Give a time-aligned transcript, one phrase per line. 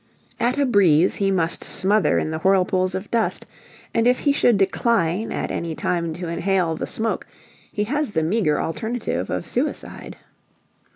[0.39, 3.45] At a breeze he must smother in the whirlpools of dust,
[3.93, 7.27] and if he should decline at any time to inhale the smoke
[7.71, 10.15] he has the meager alternative of suicide.